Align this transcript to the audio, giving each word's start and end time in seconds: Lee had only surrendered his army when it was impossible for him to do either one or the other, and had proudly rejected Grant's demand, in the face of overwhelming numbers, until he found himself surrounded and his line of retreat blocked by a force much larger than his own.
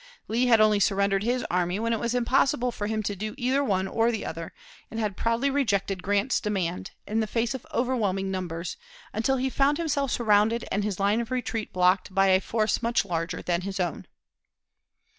Lee 0.27 0.47
had 0.47 0.59
only 0.59 0.79
surrendered 0.79 1.21
his 1.21 1.45
army 1.51 1.77
when 1.79 1.93
it 1.93 1.99
was 1.99 2.15
impossible 2.15 2.71
for 2.71 2.87
him 2.87 3.03
to 3.03 3.15
do 3.15 3.35
either 3.37 3.63
one 3.63 3.87
or 3.87 4.11
the 4.11 4.25
other, 4.25 4.51
and 4.89 4.99
had 4.99 5.15
proudly 5.15 5.51
rejected 5.51 6.01
Grant's 6.01 6.39
demand, 6.41 6.89
in 7.05 7.19
the 7.19 7.27
face 7.27 7.53
of 7.53 7.67
overwhelming 7.71 8.31
numbers, 8.31 8.77
until 9.13 9.37
he 9.37 9.47
found 9.47 9.77
himself 9.77 10.09
surrounded 10.09 10.65
and 10.71 10.83
his 10.83 10.99
line 10.99 11.21
of 11.21 11.29
retreat 11.29 11.71
blocked 11.71 12.15
by 12.15 12.29
a 12.29 12.41
force 12.41 12.81
much 12.81 13.05
larger 13.05 13.43
than 13.43 13.61
his 13.61 13.79
own. 13.79 14.07